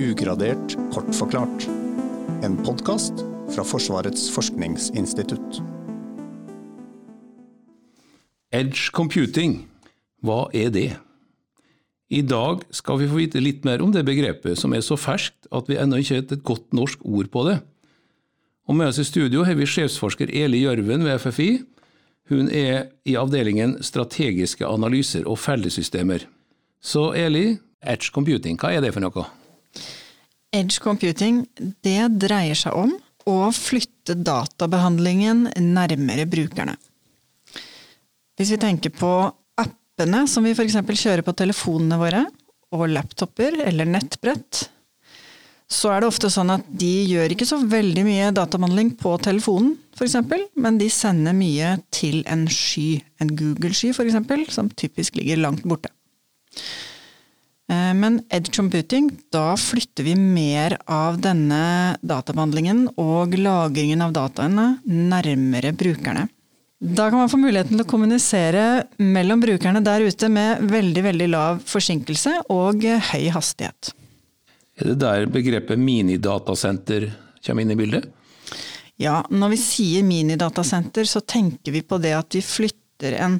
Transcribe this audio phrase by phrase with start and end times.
[0.00, 1.66] Ugradert kort forklart.
[2.40, 3.18] En podkast
[3.52, 5.58] fra Forsvarets forskningsinstitutt.
[8.56, 9.58] Edge computing,
[10.24, 10.86] hva er det?
[12.08, 15.50] I dag skal vi få vite litt mer om det begrepet, som er så ferskt
[15.52, 17.58] at vi ennå ikke har et godt norsk ord på det.
[18.72, 21.50] Og Med oss i studio har vi sjefsforsker Eli Gjørven ved FFI.
[22.32, 26.24] Hun er i avdelingen strategiske analyser og fellesystemer.
[26.80, 29.26] Så Eli, Edge computing, hva er det for noe?
[30.50, 31.44] Edge computing
[31.84, 32.96] det dreier seg om
[33.30, 36.74] å flytte databehandlingen nærmere brukerne.
[38.38, 39.12] Hvis vi tenker på
[39.60, 40.80] appene som vi f.eks.
[40.80, 42.24] kjører på telefonene våre,
[42.70, 44.68] og laptoper eller nettbrett,
[45.70, 49.76] så er det ofte sånn at de gjør ikke så veldig mye databehandling på telefonen,
[49.94, 50.16] f.eks.,
[50.58, 55.92] men de sender mye til en sky, en Google-sky f.eks., som typisk ligger langt borte.
[57.70, 64.66] Eh, men edge computing, da flytter vi mer av denne databehandlingen og lagringen av dataene
[64.90, 66.26] nærmere brukerne.
[66.80, 68.64] Da kan man få muligheten til å kommunisere
[69.04, 73.92] mellom brukerne der ute med veldig, veldig lav forsinkelse og høy hastighet.
[74.80, 77.10] Er det der begrepet minidatasenter
[77.44, 78.08] kommer inn i bildet?
[79.00, 83.38] Ja, når vi sier minidatasenter, så tenker vi på det at vi flytter en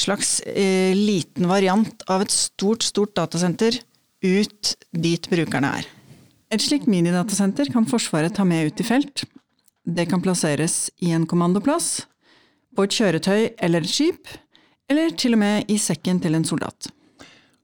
[0.00, 3.80] slags eh, liten variant av et stort, stort datasenter
[4.24, 5.88] ut dit brukerne er.
[6.50, 9.24] Et slikt minidatasenter kan Forsvaret ta med ut i felt.
[9.86, 12.06] Det kan plasseres i en kommandoplass,
[12.76, 14.30] på et kjøretøy eller et skip,
[14.90, 16.90] eller til og med i sekken til en soldat.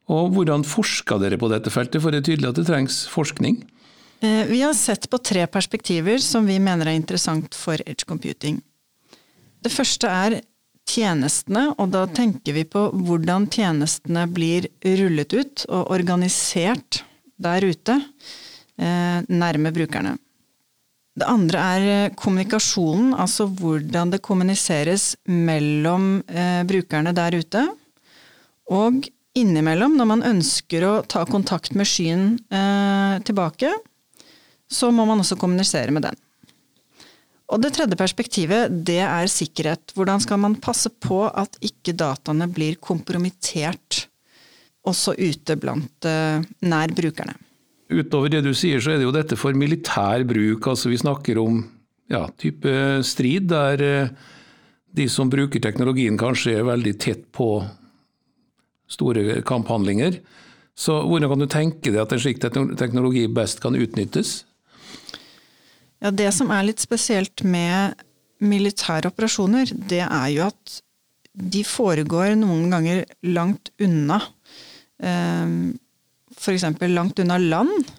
[0.06, 3.58] Og Hvordan forska dere på dette feltet, for det er tydelig at det trengs forskning?
[4.22, 8.60] Eh, vi har sett på tre perspektiver som vi mener er interessant for edge computing.
[9.62, 10.38] Det første er
[10.86, 17.02] tjenestene, og da tenker vi på hvordan tjenestene blir rullet ut og organisert
[17.42, 17.98] der ute,
[18.78, 20.16] eh, nærme brukerne.
[21.16, 27.64] Det andre er eh, kommunikasjonen, altså hvordan det kommuniseres mellom eh, brukerne der ute.
[28.72, 32.38] Og innimellom, når man ønsker å ta kontakt med skyen
[33.28, 33.68] tilbake,
[34.66, 36.16] så må man også kommunisere med den.
[37.46, 39.94] Og det tredje perspektivet, det er sikkerhet.
[39.94, 44.06] Hvordan skal man passe på at ikke dataene blir kompromittert
[44.86, 47.36] også ute blant uh, nær brukerne?
[47.86, 50.66] Utover det du sier, så er det jo dette for militær bruk.
[50.72, 51.62] Altså vi snakker om
[52.10, 52.72] ja, type
[53.06, 54.32] strid der uh,
[54.96, 57.60] de som bruker teknologien kanskje er veldig tett på
[58.90, 60.18] store kamphandlinger.
[60.76, 64.42] Så hvordan kan du tenke deg at en slik teknologi best kan utnyttes?
[66.02, 67.96] Ja, Det som er litt spesielt med
[68.44, 70.80] militære operasjoner, det er jo at
[71.36, 74.20] de foregår noen ganger langt unna.
[75.02, 75.76] Ehm,
[76.36, 76.64] F.eks.
[76.92, 77.92] langt unna land,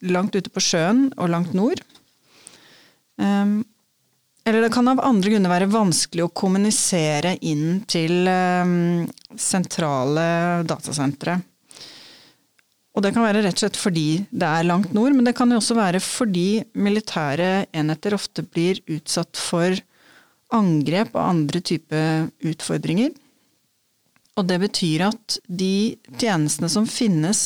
[0.00, 1.80] langt ute på sjøen og langt nord.
[3.20, 3.62] Ehm,
[4.44, 9.04] eller det kan av andre grunner være vanskelig å kommunisere inn til ehm,
[9.38, 11.38] sentrale datasentre.
[12.92, 15.50] Og det kan være rett og slett fordi det er langt nord, men det kan
[15.50, 19.78] jo også være fordi militære enheter ofte blir utsatt for
[20.52, 22.02] angrep og andre type
[22.44, 23.14] utfordringer.
[24.36, 27.40] Og det betyr at de tjenestene som finnes,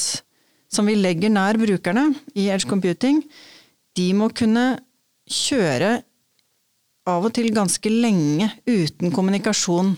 [0.70, 3.22] som vi legger nær brukerne i edge computing,
[3.96, 4.80] de må kunne
[5.30, 6.00] kjøre
[7.06, 9.94] av og til ganske lenge uten kommunikasjon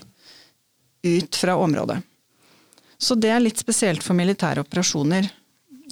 [1.09, 1.99] ut fra området.
[2.99, 5.29] Så det er litt spesielt for militære operasjoner.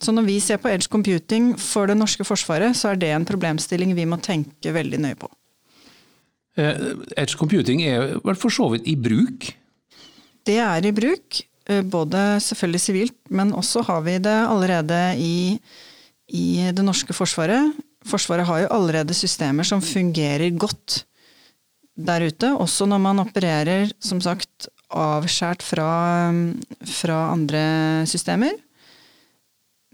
[0.02, 3.26] Så når vi ser på edge computing for det norske forsvaret, så er det en
[3.28, 5.30] problemstilling vi må tenke veldig nøye på.
[6.58, 9.50] Eh, edge computing er vel for så vidt i bruk?
[10.48, 15.60] Det er i bruk, eh, både selvfølgelig sivilt, men også har vi det allerede i,
[16.30, 17.76] i det norske forsvaret.
[18.08, 21.04] Forsvaret har jo allerede systemer som fungerer godt
[21.98, 26.32] der ute, også når man opererer, som sagt, avskjært fra,
[26.86, 28.54] fra andre systemer.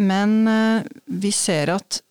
[0.02, 2.02] Men eh, vi ser at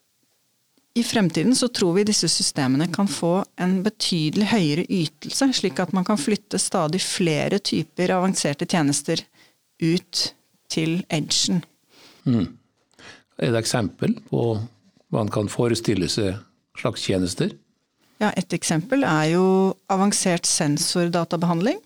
[0.95, 5.95] i fremtiden så tror vi disse systemene kan få en betydelig høyere ytelse, slik at
[5.97, 9.23] man kan flytte stadig flere typer avanserte tjenester
[9.81, 10.27] ut
[10.69, 11.63] til edgen.
[12.29, 12.59] Mm.
[13.41, 16.37] Er det eksempel på hva man kan forestille seg
[16.79, 17.55] slags tjenester?
[18.21, 19.47] Ja, Et eksempel er jo
[19.91, 21.81] avansert sensordatabehandling.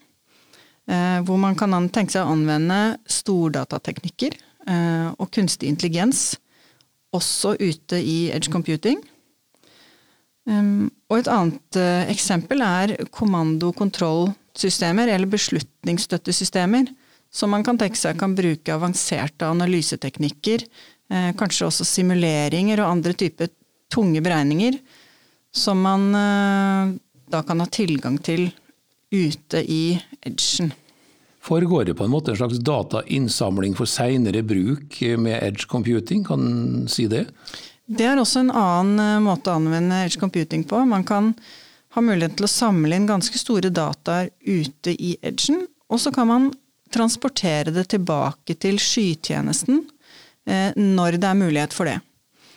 [0.86, 4.36] Eh, hvor man kan tenke seg å anvende stordatateknikker
[4.66, 6.34] og kunstig intelligens
[7.14, 8.98] også ute i edge computing.
[10.46, 11.78] Og et annet
[12.10, 16.90] eksempel er kommando-kontrollsystemer, eller beslutningsstøttesystemer,
[17.32, 20.64] som man kan tenke seg kan bruke avanserte analyseteknikker,
[21.10, 23.50] eh, kanskje også simuleringer og andre typer
[23.92, 24.78] tunge beregninger,
[25.54, 26.94] som man eh,
[27.32, 28.48] da kan ha tilgang til
[29.12, 30.72] ute i edgen.
[31.46, 36.88] Foregår det på en måte en slags datainnsamling for seinere bruk med edge computing, kan
[36.90, 37.28] si det?
[37.86, 40.80] Det er også en annen eh, måte å anvende edge computing på.
[40.90, 41.30] Man kan
[41.94, 46.26] ha mulighet til å samle inn ganske store dataer ute i edgen, og så kan
[46.28, 46.50] man
[46.90, 49.84] transportere det tilbake til skytjenesten
[50.50, 52.00] eh, når det er mulighet for det.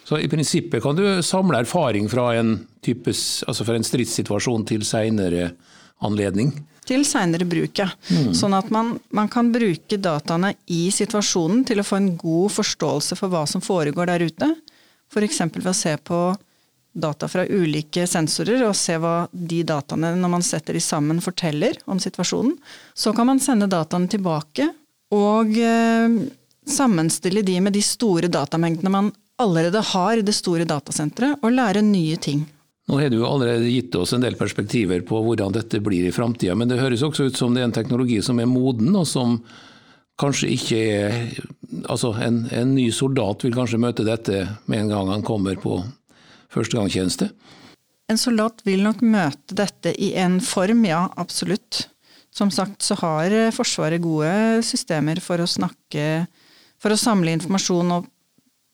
[0.09, 4.81] Så i prinsippet kan du samle erfaring fra en, types, altså fra en stridssituasjon til
[4.87, 5.51] seinere
[6.05, 6.51] anledning?
[6.89, 7.89] Til seinere bruk, ja.
[8.09, 8.31] Mm.
[8.37, 13.17] Sånn at man, man, kan bruke dataene i situasjonen til å få en god forståelse
[13.19, 14.49] for hva som foregår der ute.
[15.09, 15.41] F.eks.
[15.53, 16.21] ved å se på
[16.99, 21.77] data fra ulike sensorer og se hva de dataene, når man setter de sammen, forteller
[21.85, 22.55] om situasjonen.
[22.97, 24.71] Så kan man sende dataene tilbake
[25.13, 26.19] og eh,
[26.69, 31.85] sammenstille de med de store datamengdene man allerede har i det store datasenteret, og lære
[31.85, 32.43] nye ting.
[32.89, 36.55] Nå har du allerede gitt oss en del perspektiver på hvordan dette blir i framtida,
[36.57, 39.37] men det høres også ut som det er en teknologi som er moden, og som
[40.19, 41.19] kanskje ikke er
[41.85, 45.75] Altså, en, en ny soldat vil kanskje møte dette med en gang han kommer på
[46.49, 47.27] førstegangstjeneste?
[48.09, 51.83] En soldat vil nok møte dette i en form, ja, absolutt.
[52.33, 56.25] Som sagt så har Forsvaret gode systemer for å snakke
[56.81, 58.09] For å samle informasjon og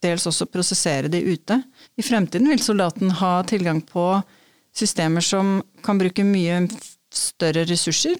[0.06, 1.60] dels også prosessere de ute.
[1.98, 4.08] I fremtiden vil soldaten ha tilgang på
[4.76, 6.66] systemer som kan bruke mye
[7.16, 8.18] større ressurser,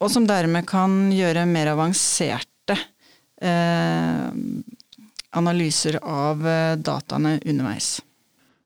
[0.00, 2.76] og som dermed kan gjøre mer avanserte
[3.42, 4.28] eh,
[5.36, 7.98] analyser av eh, dataene underveis.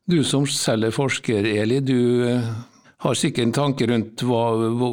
[0.05, 1.97] Du som selv er forsker, Eli, du
[2.29, 2.47] eh,
[3.03, 4.45] har sikkert en tanke rundt hva,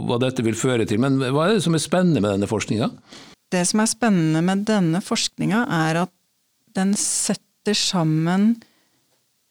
[0.09, 1.01] hva, dette vil føre til.
[1.03, 2.91] Men hva er det som er spennende med denne forskninga?
[3.53, 6.13] Det som er spennende med denne forskninga, er at
[6.77, 8.57] den setter setter sammen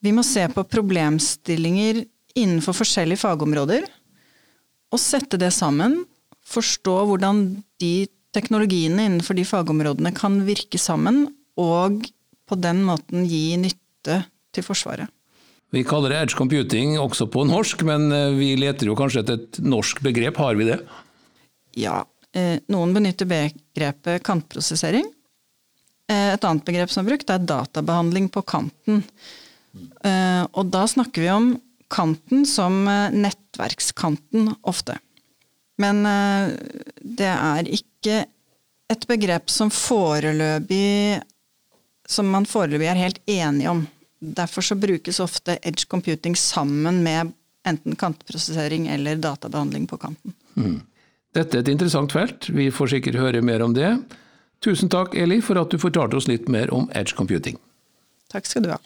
[0.03, 2.03] Vi må se på problemstillinger
[2.35, 3.83] innenfor forskjellige fagområder.
[4.91, 6.05] Og sette det sammen.
[6.41, 12.01] Forstå hvordan de teknologiene innenfor de fagområdene kan virke sammen, og
[12.49, 15.07] på den måten gi nytte til Forsvaret.
[15.71, 19.37] Vi kaller det edge computing også på norsk, men eh, vi leter jo kanskje etter
[19.37, 20.41] et norsk begrep.
[20.41, 20.81] Har vi det?
[21.77, 22.01] Ja.
[22.33, 25.05] Eh, noen benytter begrepet kantprosessering.
[26.11, 29.03] Eh, et annet begrep som er brukt, er databehandling på kanten.
[30.03, 31.53] Eh, og da snakker vi om
[31.91, 34.97] kanten som eh, nettverkskanten ofte.
[35.81, 36.03] Men
[37.01, 38.19] det er ikke
[38.91, 41.23] et begrep som foreløpig
[42.11, 43.79] som man foreløpig er helt enige om.
[44.21, 47.31] Derfor så brukes ofte edge computing sammen med
[47.65, 50.35] enten kantprosessering eller databehandling på kanten.
[50.53, 50.81] Mm.
[51.33, 52.51] Dette er et interessant felt.
[52.51, 53.95] Vi får sikkert høre mer om det.
[54.61, 57.57] Tusen takk, Eli, for at du fortalte oss litt mer om edge computing.
[58.29, 58.77] Takk skal du ha.